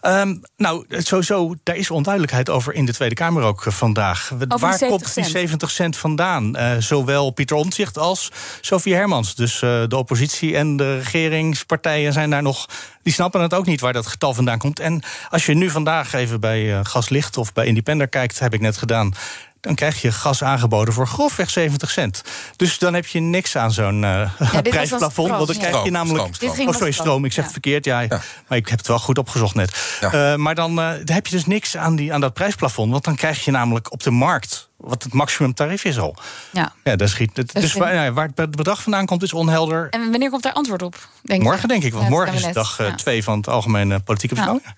Ehm, 0.00 0.36
nou, 0.56 0.84
sowieso, 0.88 1.54
daar 1.62 1.76
is 1.76 1.90
onduidelijkheid 1.90 2.50
over 2.50 2.74
in 2.74 2.84
de 2.84 2.92
Tweede 2.92 3.14
Kamer 3.14 3.42
ook 3.42 3.66
eh, 3.66 3.72
vandaag. 3.72 4.28
Waar 4.48 4.58
70 4.78 4.88
komt 4.88 5.14
die 5.14 5.24
cent? 5.24 5.26
70 5.36 5.70
cent 5.70 5.96
vandaan? 5.96 6.56
Eh, 6.56 6.72
zowel 6.78 7.30
Pieter 7.30 7.56
Omtzigt 7.56 7.98
als 7.98 8.30
Sophie 8.60 8.94
Hermans. 8.94 9.34
Dus 9.34 9.62
eh, 9.62 9.82
de 9.88 9.96
oppositie 9.96 10.56
en 10.56 10.76
de 10.76 10.98
regeringspartijen 10.98 12.12
zijn 12.12 12.30
daar 12.30 12.42
nog... 12.42 12.66
die 13.08 13.16
snappen 13.16 13.40
het 13.40 13.54
ook 13.54 13.66
niet 13.66 13.80
waar 13.80 13.92
dat 13.92 14.06
getal 14.06 14.34
vandaan 14.34 14.58
komt. 14.58 14.80
En 14.80 15.02
als 15.30 15.46
je 15.46 15.54
nu 15.54 15.70
vandaag 15.70 16.12
even 16.12 16.40
bij 16.40 16.74
eh, 16.74 16.80
Gaslicht 16.82 17.36
of 17.36 17.52
bij 17.52 17.66
Independer 17.66 18.08
kijkt... 18.08 18.38
heb 18.38 18.54
ik 18.54 18.60
net 18.60 18.76
gedaan... 18.76 19.14
Dan 19.60 19.74
krijg 19.74 20.02
je 20.02 20.12
gas 20.12 20.42
aangeboden 20.42 20.94
voor 20.94 21.06
grofweg 21.06 21.50
70 21.50 21.90
cent. 21.90 22.22
Dus 22.56 22.78
dan 22.78 22.94
heb 22.94 23.06
je 23.06 23.20
niks 23.20 23.56
aan 23.56 23.72
zo'n 23.72 24.04
eh 24.04 24.30
dan 24.52 24.62
prijsplafond. 24.62 25.30
Want 25.30 25.46
dan 25.46 25.56
ja. 25.56 25.68
krijg 25.68 25.84
je 25.84 25.90
namelijk 25.90 26.34
stroom, 26.34 26.52
stroom. 26.52 26.68
Oh, 26.68 26.74
sorry, 26.74 26.92
stroom. 26.92 27.24
Ik 27.24 27.32
zeg 27.32 27.36
Ja. 27.38 27.42
het 27.42 27.52
verkeerd. 27.52 27.84
Ja, 27.84 28.06
maar 28.48 28.58
ik 28.58 28.68
heb 28.68 28.78
het 28.78 28.86
wel 28.86 28.98
goed 28.98 29.18
opgezocht 29.18 29.54
net. 29.54 29.98
Ja. 30.00 30.32
Eh, 30.32 30.36
maar 30.36 30.54
dan, 30.54 30.70
eh, 30.70 30.90
dan 31.04 31.14
heb 31.14 31.26
je 31.26 31.34
dus 31.34 31.46
niks 31.46 31.76
aan, 31.76 31.96
die, 31.96 32.12
aan 32.12 32.20
dat 32.20 32.34
prijsplafond. 32.34 32.90
Want 32.90 33.04
dan 33.04 33.14
krijg 33.16 33.44
je 33.44 33.50
namelijk 33.50 33.92
op 33.92 34.02
de 34.02 34.10
markt 34.10 34.67
wat 34.78 35.02
het 35.02 35.12
maximumtarief 35.12 35.84
is 35.84 35.98
al. 35.98 36.16
Ja. 36.52 36.72
Ja, 36.84 36.96
daar 36.96 37.08
schiet, 37.08 37.36
het, 37.36 37.52
dus 37.52 37.72
waar, 37.72 37.94
ja, 37.94 38.12
waar 38.12 38.30
het 38.34 38.50
bedrag 38.50 38.82
vandaan 38.82 39.06
komt 39.06 39.22
is 39.22 39.32
onhelder. 39.32 39.88
En 39.90 40.10
wanneer 40.10 40.30
komt 40.30 40.42
daar 40.42 40.52
antwoord 40.52 40.82
op? 40.82 41.08
Denk 41.22 41.42
je? 41.42 41.48
Morgen 41.48 41.68
denk 41.68 41.82
ik, 41.82 41.92
want 41.92 42.04
Ja, 42.04 42.10
morgen 42.10 42.34
is 42.34 42.52
dag 42.52 42.78
Ja. 42.78 42.94
2 42.94 43.22
van 43.22 43.36
het 43.36 43.48
algemene 43.48 44.00
politieke 44.00 44.34
Ja. 44.34 44.40
beschouwing. 44.40 44.76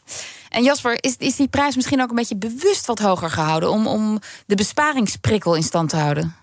En 0.48 0.62
Jasper, 0.62 1.04
is, 1.04 1.14
is 1.18 1.36
die 1.36 1.48
prijs 1.48 1.76
misschien 1.76 2.02
ook 2.02 2.10
een 2.10 2.16
beetje 2.16 2.36
bewust 2.36 2.86
wat 2.86 2.98
hoger 2.98 3.30
gehouden... 3.30 3.70
om, 3.70 3.86
om 3.86 4.18
de 4.46 4.54
besparingsprikkel 4.54 5.54
in 5.54 5.62
stand 5.62 5.88
te 5.88 5.96
houden? 5.96 6.34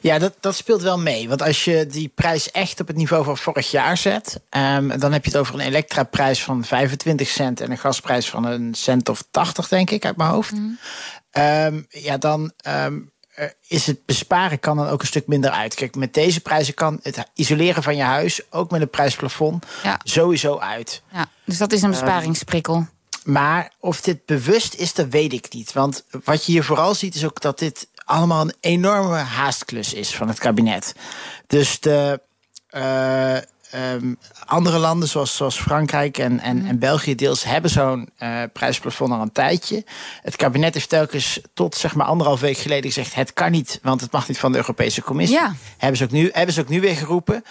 Ja, 0.00 0.18
dat, 0.18 0.34
dat 0.40 0.54
speelt 0.54 0.82
wel 0.82 0.98
mee. 0.98 1.28
Want 1.28 1.42
als 1.42 1.64
je 1.64 1.86
die 1.86 2.08
prijs 2.14 2.50
echt 2.50 2.80
op 2.80 2.86
het 2.86 2.96
niveau 2.96 3.24
van 3.24 3.36
vorig 3.38 3.70
jaar 3.70 3.96
zet, 3.96 4.40
ehm, 4.48 4.98
dan 4.98 5.12
heb 5.12 5.24
je 5.24 5.30
het 5.30 5.40
over 5.40 5.54
een 5.54 5.60
elektraprijs 5.60 6.42
van 6.42 6.64
25 6.64 7.28
cent 7.28 7.60
en 7.60 7.70
een 7.70 7.78
gasprijs 7.78 8.28
van 8.30 8.44
een 8.44 8.74
cent 8.74 9.08
of 9.08 9.24
80, 9.30 9.68
denk 9.68 9.90
ik, 9.90 10.04
uit 10.04 10.16
mijn 10.16 10.30
hoofd. 10.30 10.52
Ehm, 11.34 11.82
ja, 11.88 12.16
dan, 12.18 12.52
ehm, 12.56 12.98
eh, 13.34 13.46
is 13.68 13.86
het 13.86 14.04
besparen 14.06 14.60
kan 14.60 14.76
dan 14.76 14.88
ook 14.88 15.00
een 15.00 15.06
stuk 15.06 15.26
minder 15.26 15.50
uit. 15.50 15.74
Kijk, 15.74 15.94
met 15.94 16.14
deze 16.14 16.40
prijzen 16.40 16.74
kan 16.74 16.98
het 17.02 17.24
isoleren 17.34 17.82
van 17.82 17.96
je 17.96 18.02
huis, 18.02 18.40
ook 18.50 18.70
met 18.70 18.80
een 18.80 18.90
prijsplafond, 18.90 19.66
Ja. 19.82 20.00
sowieso 20.04 20.58
uit. 20.58 21.02
Ja, 21.12 21.28
dus 21.44 21.58
dat 21.58 21.72
is 21.72 21.82
een 21.82 21.90
besparingsprikkel. 21.90 22.86
Maar 23.24 23.72
of 23.80 24.00
dit 24.00 24.26
bewust 24.26 24.74
is, 24.74 24.94
dat 24.94 25.06
weet 25.08 25.32
ik 25.32 25.52
niet. 25.52 25.72
Want 25.72 26.04
wat 26.24 26.44
je 26.46 26.52
hier 26.52 26.64
vooral 26.64 26.94
ziet, 26.94 27.14
is 27.14 27.24
ook 27.24 27.40
dat 27.40 27.58
dit 27.58 27.88
allemaal 28.04 28.40
een 28.40 28.54
enorme 28.60 29.16
haastklus 29.16 29.94
is 29.94 30.14
van 30.16 30.28
het 30.28 30.38
kabinet. 30.38 30.94
Dus 31.46 31.80
de 31.80 32.20
eh, 32.66 33.36
ehm, 33.74 34.14
andere 34.44 34.78
landen, 34.78 35.08
zoals, 35.08 35.36
zoals 35.36 35.60
Frankrijk 35.60 36.18
en, 36.18 36.40
en, 36.40 36.66
en 36.66 36.78
België 36.78 37.14
deels, 37.14 37.44
hebben 37.44 37.70
zo'n 37.70 38.08
eh, 38.16 38.42
prijsplafond 38.52 39.12
al 39.12 39.20
een 39.20 39.32
tijdje. 39.32 39.84
Het 40.22 40.36
kabinet 40.36 40.74
heeft 40.74 40.88
telkens 40.88 41.40
tot 41.54 41.74
zeg 41.74 41.94
maar 41.94 42.06
anderhalf 42.06 42.40
week 42.40 42.56
geleden 42.56 42.92
gezegd: 42.92 43.14
het 43.14 43.32
kan 43.32 43.50
niet, 43.50 43.78
want 43.82 44.00
het 44.00 44.12
mag 44.12 44.28
niet 44.28 44.38
van 44.38 44.52
de 44.52 44.58
Europese 44.58 45.02
Commissie. 45.02 45.38
Ja. 45.38 45.54
Hebben, 45.78 45.98
ze 45.98 46.04
ook 46.04 46.10
nu, 46.10 46.30
hebben 46.32 46.54
ze 46.54 46.60
ook 46.60 46.68
nu 46.68 46.80
weer 46.80 46.96
geroepen. 46.96 47.42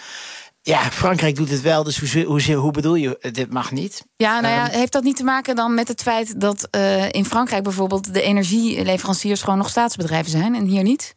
Ja, 0.62 0.90
Frankrijk 0.90 1.36
doet 1.36 1.50
het 1.50 1.60
wel, 1.60 1.82
dus 1.82 2.12
hoe, 2.12 2.24
hoe, 2.24 2.52
hoe 2.52 2.72
bedoel 2.72 2.94
je, 2.94 3.18
dit 3.32 3.52
mag 3.52 3.70
niet? 3.70 4.04
Ja, 4.16 4.40
nou 4.40 4.54
Ehm. 4.54 4.72
ja, 4.72 4.78
heeft 4.78 4.92
dat 4.92 5.02
niet 5.02 5.16
te 5.16 5.24
maken 5.24 5.56
dan 5.56 5.74
met 5.74 5.88
het 5.88 6.02
feit 6.02 6.40
dat 6.40 6.68
eh, 6.70 7.12
in 7.12 7.24
Frankrijk 7.24 7.62
bijvoorbeeld 7.62 8.14
de 8.14 8.22
energieleveranciers 8.22 9.42
gewoon 9.42 9.58
nog 9.58 9.68
staatsbedrijven 9.68 10.30
zijn 10.30 10.54
en 10.54 10.64
hier 10.64 10.82
niet? 10.82 11.14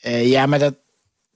Eh, 0.00 0.28
ja, 0.28 0.46
maar 0.46 0.58
dat, 0.58 0.74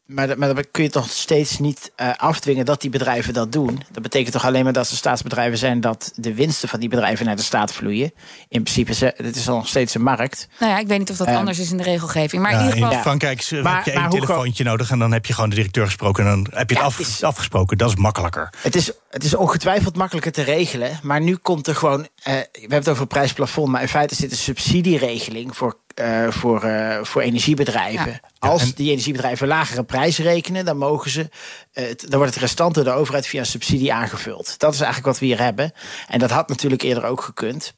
maar, 0.07 0.27
dat, 0.27 0.37
maar 0.37 0.55
dat 0.55 0.69
kun 0.71 0.83
je 0.83 0.91
toch 0.91 1.11
steeds 1.11 1.59
niet 1.59 1.93
eh, 1.97 2.11
afdwingen 2.17 2.65
dat 2.65 2.81
die 2.81 2.91
bedrijven 2.91 3.35
dat 3.35 3.53
doen. 3.53 3.83
Dat 3.93 4.03
betekent 4.03 4.33
toch 4.33 4.45
alleen 4.45 4.65
maar 4.65 4.73
dat 4.73 4.87
ze 4.89 4.97
staatsbedrijven 4.97 5.59
zijn 5.59 5.81
dat 5.81 6.13
de 6.15 6.35
winsten 6.35 6.69
van 6.69 6.81
die 6.81 6.89
bedrijven 6.89 7.27
naar 7.27 7.37
de 7.37 7.43
staat 7.43 7.73
vloeien. 7.73 8.13
In 8.49 8.63
principe 8.63 8.91
is 8.91 9.01
het 9.01 9.37
is 9.37 9.49
al 9.49 9.57
nog 9.57 9.69
steeds 9.69 9.95
een 9.95 10.03
markt. 10.03 10.49
Nou 10.61 10.73
ja, 10.73 10.79
ik 10.79 10.87
weet 10.87 10.99
niet 10.99 11.11
of 11.11 11.17
dat 11.17 11.27
Ehm. 11.27 11.37
anders 11.37 11.59
is 11.59 11.71
in 11.71 11.77
de 11.77 11.83
regelgeving. 11.83 12.43
Maar 12.43 12.51
Ja, 12.53 12.59
in 12.59 12.65
ieder 12.65 12.79
geval. 12.79 12.95
in 12.97 13.03
Frankrijk 13.03 13.51
Maar- 13.63 13.75
heb 13.77 13.85
je 13.85 13.93
één 14.01 14.11
telefoontje 14.11 14.65
nodig 14.65 14.91
en 14.91 14.99
dan 14.99 15.13
heb 15.13 15.27
je 15.27 15.33
gewoon 15.33 15.49
de 15.51 15.57
directeur 15.57 15.85
gesproken 15.87 16.25
en 16.25 16.31
dan 16.31 16.47
heb 16.59 16.71
je 16.71 16.77
het 16.77 16.85
af- 16.85 16.97
het 16.99 17.07
is- 17.07 17.23
afgesproken. 17.23 17.79
Dat 17.79 17.89
is 17.89 17.97
makkelijker. 17.97 18.53
Het 18.63 18.75
is, 18.77 18.93
het 19.17 19.25
is 19.25 19.35
ongetwijfeld 19.35 19.97
makkelijker 19.97 20.33
te 20.33 20.43
regelen. 20.43 20.99
Maar 21.03 21.21
nu 21.21 21.37
komt 21.37 21.67
er 21.67 21.75
gewoon. 21.75 22.09
eh, 22.23 22.35
we 22.35 22.49
hebben 22.53 22.79
het 22.79 22.89
over 22.89 23.03
een 23.03 23.09
prijsplafond. 23.09 23.69
Maar 23.69 23.83
in 23.83 23.89
feite 23.89 24.13
is 24.15 24.19
dit 24.21 24.31
een 24.31 24.37
subsidieregeling 24.37 25.57
voor, 25.57 25.77
eh, 25.95 26.29
voor, 26.31 26.63
eh, 26.63 26.99
voor 27.05 27.23
energiebedrijven. 27.23 28.11
Ja. 28.11 28.21
Als 28.39 28.63
en- 28.63 28.73
die 28.75 28.91
energiebedrijven 28.91 29.47
lagere 29.49 29.85
prijzen 29.85 30.25
rekenen, 30.25 30.65
dan 30.65 30.77
mogen 30.79 31.11
ze. 31.11 31.29
het- 31.73 32.01
dan 32.09 32.19
wordt 32.19 32.35
het 32.35 32.43
restant 32.43 32.75
door 32.75 32.85
de 32.85 32.91
overheid 32.91 33.27
via 33.27 33.41
een 33.41 33.47
subsidie 33.47 33.93
aangevuld. 33.93 34.59
Dat 34.59 34.73
is 34.75 34.81
eigenlijk 34.81 35.07
wat 35.09 35.19
we 35.19 35.27
hier 35.27 35.41
hebben. 35.43 35.73
En 36.09 36.19
dat 36.19 36.31
had 36.31 36.49
natuurlijk 36.49 36.83
eerder 36.83 37.05
ook 37.05 37.21
gekund. 37.21 37.75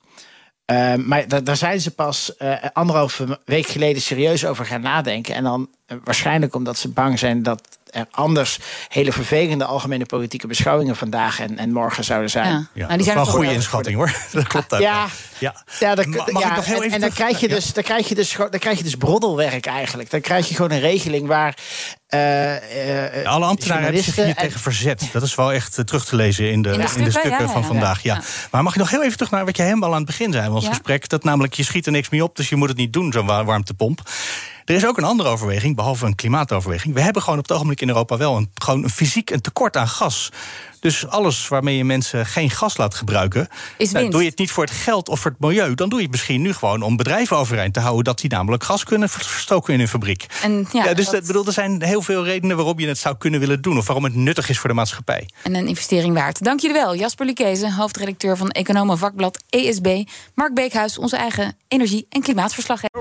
Eh, 0.64 0.94
maar 0.94 1.28
da- 1.28 1.40
daar 1.40 1.56
zijn 1.56 1.80
ze 1.80 1.90
pas 1.90 2.36
eh 2.36 2.52
anderhalve 2.72 3.40
week 3.44 3.66
geleden 3.66 4.02
serieus 4.02 4.44
over 4.46 4.66
gaan 4.66 4.80
nadenken. 4.80 5.34
En 5.34 5.42
dan 5.44 5.68
waarschijnlijk 6.04 6.54
omdat 6.54 6.78
ze 6.78 6.88
bang 6.88 7.18
zijn 7.18 7.42
dat 7.42 7.77
er 7.90 8.06
anders 8.10 8.58
hele 8.88 9.12
vervelende 9.12 9.64
algemene 9.64 10.06
politieke 10.06 10.46
beschouwingen 10.46 10.96
vandaag 10.96 11.40
en, 11.40 11.58
en 11.58 11.72
morgen 11.72 12.04
zouden 12.04 12.30
zijn. 12.30 12.46
Ja. 12.52 12.52
Ja, 12.52 12.86
Nou, 12.86 12.88
die 12.88 12.88
dat 12.88 12.98
is 12.98 13.04
zijn 13.04 13.16
wel 13.16 13.26
een 13.26 13.32
goede 13.32 13.52
inschatting 13.52 13.96
hoor. 13.96 14.12
Dat 14.32 14.46
klopt 14.46 14.74
ook. 14.74 14.80
Ja. 14.80 15.06
en, 16.66 16.82
even 16.82 16.90
en 16.92 17.00
dan 17.00 17.10
krijg 17.12 17.40
je 17.40 17.48
dus, 17.48 17.72
dan 17.72 17.82
krijg 17.82 18.08
je 18.08 18.14
dus, 18.14 18.36
dan 18.36 18.58
krijg 18.58 18.78
je 18.78 18.84
dus 18.84 18.94
broddelwerk 18.94 19.66
eigenlijk. 19.66 20.10
Dan 20.10 20.20
krijg 20.20 20.48
je 20.48 20.54
gewoon 20.54 20.70
een 20.70 20.80
regeling 20.80 21.26
waar. 21.26 21.56
eh, 22.06 23.20
eh, 23.20 23.26
Alle 23.26 23.44
ambtenaren 23.44 23.84
hebben 23.84 24.02
zich 24.02 24.16
hier 24.16 24.34
tegen 24.34 24.60
verzet. 24.60 25.08
Dat 25.12 25.22
is 25.22 25.34
wel 25.34 25.52
echt 25.52 25.78
eh, 25.78 25.84
terug 25.84 26.04
te 26.04 26.16
lezen 26.16 26.50
in 26.50 26.62
de, 26.62 26.68
In 26.72 26.80
de 26.80 26.86
in 26.96 27.04
de 27.04 27.10
stukken, 27.10 27.30
ja, 27.30 27.48
van 27.48 27.60
ja, 27.60 27.66
vandaag. 27.66 28.02
Ja. 28.02 28.14
ja. 28.14 28.22
Maar 28.50 28.62
mag 28.62 28.72
je 28.72 28.78
nog 28.78 28.90
heel 28.90 29.02
even 29.02 29.16
terug 29.16 29.32
naar 29.32 29.44
wat 29.44 29.56
je 29.56 29.62
helemaal 29.62 29.90
aan 29.90 29.96
het 29.96 30.06
begin 30.06 30.32
zei 30.32 30.44
van 30.44 30.54
ons 30.54 30.64
Ja. 30.64 30.70
gesprek? 30.70 31.08
Dat 31.08 31.24
namelijk, 31.24 31.54
je 31.54 31.62
schiet 31.62 31.86
er 31.86 31.92
niks 31.92 32.08
mee 32.08 32.22
op, 32.24 32.36
dus 32.36 32.48
je 32.48 32.56
moet 32.56 32.68
het 32.68 32.76
niet 32.78 32.92
doen, 32.92 33.12
zo'n 33.12 33.26
wa- 33.26 33.44
warmtepomp. 33.44 34.00
Er 34.68 34.74
is 34.74 34.86
ook 34.86 34.96
een 34.98 35.04
andere 35.04 35.28
overweging, 35.28 35.76
behalve 35.76 36.06
een 36.06 36.14
klimaatoverweging. 36.14 36.94
We 36.94 37.00
hebben 37.00 37.22
gewoon 37.22 37.38
op 37.38 37.44
het 37.44 37.52
ogenblik 37.56 37.80
in 37.80 37.88
Europa 37.88 38.16
wel 38.16 38.36
een, 38.36 38.50
gewoon 38.54 38.82
een 38.84 38.90
fysiek 38.90 39.30
een 39.30 39.40
tekort 39.40 39.76
aan 39.76 39.88
gas. 39.88 40.32
Dus 40.80 41.06
alles 41.06 41.48
waarmee 41.48 41.76
je 41.76 41.84
mensen 41.84 42.26
geen 42.26 42.50
gas 42.50 42.76
laat 42.76 42.94
gebruiken, 42.94 43.48
Is 43.78 43.90
nou, 43.92 44.10
doe 44.10 44.22
je 44.22 44.28
het 44.28 44.38
niet 44.38 44.50
voor 44.50 44.64
het 44.64 44.72
geld 44.72 45.08
of 45.08 45.20
voor 45.20 45.30
het 45.30 45.40
milieu, 45.40 45.74
dan 45.74 45.88
doe 45.88 45.98
je 45.98 46.02
het 46.04 46.12
misschien 46.12 46.42
nu 46.42 46.52
gewoon 46.52 46.82
om 46.82 46.96
bedrijven 46.96 47.36
overeind 47.36 47.74
te 47.74 47.80
houden 47.80 48.04
dat 48.04 48.18
die 48.18 48.30
namelijk 48.30 48.64
gas 48.64 48.84
kunnen 48.84 49.08
verstoken 49.08 49.72
in 49.72 49.78
hun 49.78 49.88
fabriek. 49.88 50.26
En, 50.42 50.66
ja, 50.72 50.84
Ja, 50.84 50.94
dus 50.94 51.08
dat- 51.10 51.26
bedoel, 51.26 51.46
er 51.46 51.52
zijn 51.52 51.82
heel 51.82 52.02
veel 52.02 52.24
redenen 52.24 52.56
waarom 52.56 52.78
je 52.78 52.88
het 52.88 52.98
zou 52.98 53.16
kunnen 53.16 53.40
willen 53.40 53.62
doen. 53.62 53.78
Of 53.78 53.86
waarom 53.86 54.04
het 54.04 54.14
nuttig 54.14 54.48
is 54.48 54.58
voor 54.58 54.68
de 54.68 54.74
maatschappij. 54.74 55.28
en 55.42 55.54
een 55.54 55.66
investering 55.68 56.14
waard. 56.14 56.42
Dank 56.44 56.60
jullie 56.60 56.76
wel, 56.76 56.94
Jasper 56.96 57.26
Lucchese, 57.26 57.72
hoofdredacteur 57.72 58.36
van 58.36 58.50
Economen 58.50 58.98
Vakblad 58.98 59.42
ESB. 59.50 60.02
Mark 60.34 60.54
Beekhuis, 60.54 60.98
onze 60.98 61.16
eigen 61.16 61.56
energie- 61.68 62.06
en 62.08 62.22
klimaatverslaggever. 62.22 63.00